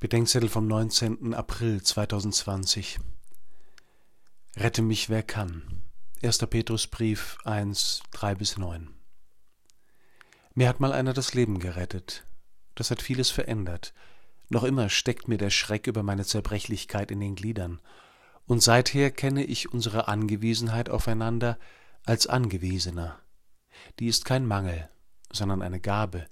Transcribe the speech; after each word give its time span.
Bedenkzettel 0.00 0.48
vom 0.48 0.66
19. 0.66 1.34
April 1.34 1.82
2020 1.82 3.00
Rette 4.56 4.80
mich, 4.80 5.10
wer 5.10 5.22
kann. 5.22 5.82
1. 6.22 6.38
Petrusbrief 6.38 7.36
1, 7.44 8.04
3 8.12 8.34
bis 8.34 8.56
9 8.56 8.88
Mir 10.54 10.70
hat 10.70 10.80
mal 10.80 10.94
einer 10.94 11.12
das 11.12 11.34
Leben 11.34 11.58
gerettet. 11.58 12.24
Das 12.76 12.90
hat 12.90 13.02
vieles 13.02 13.28
verändert. 13.28 13.92
Noch 14.48 14.64
immer 14.64 14.88
steckt 14.88 15.28
mir 15.28 15.36
der 15.36 15.50
Schreck 15.50 15.86
über 15.86 16.02
meine 16.02 16.24
Zerbrechlichkeit 16.24 17.10
in 17.10 17.20
den 17.20 17.34
Gliedern. 17.34 17.78
Und 18.46 18.62
seither 18.62 19.10
kenne 19.10 19.44
ich 19.44 19.70
unsere 19.70 20.08
Angewiesenheit 20.08 20.88
aufeinander 20.88 21.58
als 22.06 22.26
Angewiesener. 22.26 23.20
Die 23.98 24.06
ist 24.06 24.24
kein 24.24 24.46
Mangel, 24.46 24.88
sondern 25.30 25.60
eine 25.60 25.78
Gabe, 25.78 26.26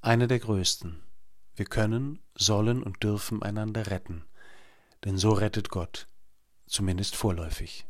eine 0.00 0.26
der 0.26 0.38
größten. 0.38 1.03
Wir 1.56 1.66
können, 1.66 2.18
sollen 2.34 2.82
und 2.82 3.02
dürfen 3.02 3.42
einander 3.42 3.88
retten, 3.88 4.24
denn 5.04 5.18
so 5.18 5.32
rettet 5.32 5.68
Gott, 5.68 6.08
zumindest 6.66 7.14
vorläufig. 7.14 7.86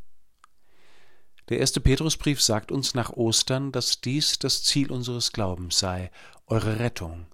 Der 1.48 1.58
erste 1.58 1.80
Petrusbrief 1.80 2.42
sagt 2.42 2.72
uns 2.72 2.94
nach 2.94 3.10
Ostern, 3.10 3.72
dass 3.72 4.00
dies 4.00 4.38
das 4.38 4.62
Ziel 4.64 4.90
unseres 4.90 5.32
Glaubens 5.32 5.78
sei, 5.78 6.10
eure 6.46 6.78
Rettung, 6.78 7.26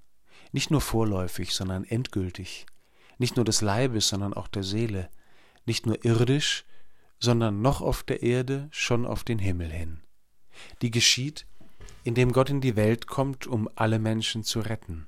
nicht 0.53 0.71
nur 0.71 0.81
vorläufig, 0.81 1.55
sondern 1.55 1.85
endgültig, 1.85 2.67
nicht 3.19 3.37
nur 3.37 3.45
des 3.45 3.61
Leibes, 3.61 4.09
sondern 4.09 4.35
auch 4.35 4.49
der 4.49 4.65
Seele, 4.65 5.11
nicht 5.65 5.87
nur 5.87 6.05
irdisch, 6.05 6.65
sondern 7.21 7.61
noch 7.61 7.81
auf 7.81 8.03
der 8.03 8.23
Erde, 8.23 8.69
schon 8.73 9.07
auf 9.07 9.25
den 9.25 9.39
Himmel 9.39 9.71
hin. 9.71 10.01
Die 10.83 10.91
geschieht, 10.91 11.47
indem 12.03 12.33
Gott 12.33 12.51
in 12.51 12.61
die 12.61 12.77
Welt 12.77 13.07
kommt, 13.07 13.47
um 13.47 13.69
alle 13.75 13.99
Menschen 13.99 14.43
zu 14.43 14.61
retten, 14.61 15.07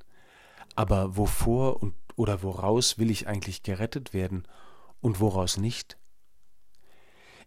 aber 0.76 1.16
wovor 1.16 1.82
und 1.82 1.94
oder 2.16 2.42
woraus 2.42 2.98
will 2.98 3.10
ich 3.10 3.26
eigentlich 3.26 3.62
gerettet 3.62 4.12
werden 4.12 4.46
und 5.00 5.20
woraus 5.20 5.56
nicht? 5.56 5.98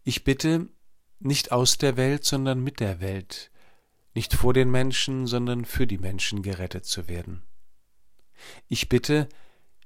Ich 0.03 0.23
bitte, 0.23 0.67
nicht 1.19 1.51
aus 1.51 1.77
der 1.77 1.97
Welt, 1.97 2.25
sondern 2.25 2.63
mit 2.63 2.79
der 2.79 2.99
Welt, 2.99 3.51
nicht 4.13 4.33
vor 4.33 4.53
den 4.53 4.69
Menschen, 4.69 5.27
sondern 5.27 5.65
für 5.65 5.87
die 5.87 5.97
Menschen 5.97 6.41
gerettet 6.41 6.85
zu 6.85 7.07
werden. 7.07 7.43
Ich 8.67 8.89
bitte, 8.89 9.29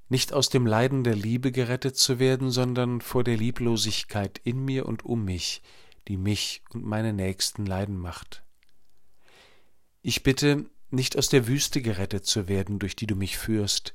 nicht 0.08 0.32
aus 0.32 0.48
dem 0.48 0.66
Leiden 0.66 1.04
der 1.04 1.14
Liebe 1.14 1.52
gerettet 1.52 1.96
zu 1.96 2.18
werden, 2.18 2.50
sondern 2.50 3.00
vor 3.00 3.22
der 3.22 3.36
Lieblosigkeit 3.36 4.38
in 4.42 4.64
mir 4.64 4.86
und 4.86 5.04
um 5.04 5.24
mich, 5.24 5.62
die 6.08 6.16
mich 6.16 6.62
und 6.70 6.84
meine 6.84 7.12
Nächsten 7.12 7.64
leiden 7.64 7.96
macht. 7.96 8.42
Ich 10.02 10.22
bitte, 10.22 10.66
nicht 10.90 11.16
aus 11.16 11.28
der 11.28 11.46
Wüste 11.46 11.82
gerettet 11.82 12.26
zu 12.26 12.48
werden, 12.48 12.78
durch 12.78 12.96
die 12.96 13.06
du 13.06 13.14
mich 13.14 13.38
führst, 13.38 13.92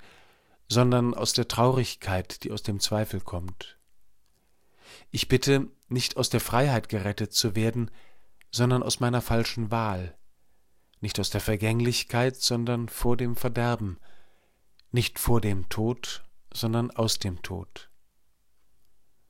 sondern 0.67 1.13
aus 1.13 1.33
der 1.33 1.47
Traurigkeit, 1.47 2.43
die 2.43 2.51
aus 2.51 2.63
dem 2.63 2.79
Zweifel 2.79 3.21
kommt. 3.21 3.77
Ich 5.11 5.27
bitte, 5.27 5.67
nicht 5.87 6.17
aus 6.17 6.29
der 6.29 6.39
Freiheit 6.39 6.89
gerettet 6.89 7.33
zu 7.33 7.55
werden, 7.55 7.91
sondern 8.51 8.81
aus 8.81 8.99
meiner 8.99 9.21
falschen 9.21 9.69
Wahl, 9.71 10.17
nicht 11.01 11.19
aus 11.19 11.29
der 11.29 11.41
Vergänglichkeit, 11.41 12.37
sondern 12.37 12.89
vor 12.89 13.17
dem 13.17 13.35
Verderben, 13.35 13.99
nicht 14.91 15.19
vor 15.19 15.41
dem 15.41 15.69
Tod, 15.69 16.23
sondern 16.53 16.89
aus 16.91 17.19
dem 17.19 17.41
Tod. 17.41 17.89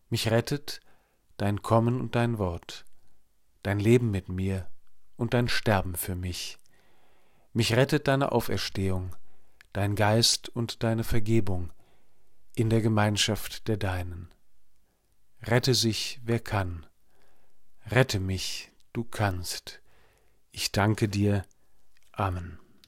Mich 0.10 0.30
rettet 0.30 0.80
dein 1.38 1.62
Kommen 1.62 2.00
und 2.00 2.16
dein 2.16 2.38
Wort, 2.38 2.86
dein 3.64 3.80
Leben 3.80 4.12
mit 4.12 4.30
mir 4.30 4.70
und 5.18 5.34
dein 5.34 5.50
Sterben 5.50 5.96
für 5.96 6.16
mich 6.16 6.58
mich 7.56 7.74
rettet 7.74 8.10
deine 8.10 8.34
Auferstehung, 8.34 9.16
dein 9.72 9.96
Geist 9.96 10.50
und 10.50 10.84
deine 10.84 11.06
Vergebung 11.06 11.72
in 12.54 12.70
der 12.70 12.82
Gemeinschaft 12.82 13.70
der 13.70 13.78
Deinen. 13.78 14.30
Rette 15.42 15.74
sich, 15.74 16.20
wer 16.24 16.42
kann. 16.42 16.86
Rette 17.88 18.20
mich, 18.20 18.72
du 18.92 19.06
kannst. 19.06 19.82
Ich 20.52 20.74
danke 20.74 21.08
dir. 21.08 21.46
Amen. 22.12 22.60